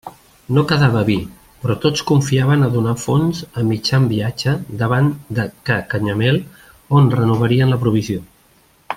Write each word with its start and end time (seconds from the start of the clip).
No 0.57 0.61
quedava 0.69 1.01
vi, 1.09 1.15
però 1.63 1.75
tots 1.83 2.05
confiaven 2.11 2.67
a 2.67 2.69
donar 2.75 2.95
fons 3.01 3.41
a 3.63 3.65
mitjan 3.73 4.07
viatge 4.13 4.55
davant 4.79 5.11
de 5.39 5.45
ca 5.71 5.77
Canyamel, 5.91 6.41
on 7.01 7.11
renovarien 7.19 7.75
la 7.75 7.79
provisió. 7.85 8.25